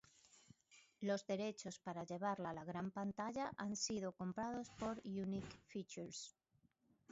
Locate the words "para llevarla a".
1.77-2.53